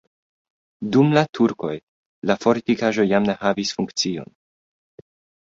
Dum 0.95 1.11
la 1.17 1.21
turkoj 1.39 1.73
la 2.31 2.37
fortikaĵo 2.47 3.07
jam 3.11 3.29
ne 3.33 3.37
havis 3.45 3.75
funkcion. 3.79 4.35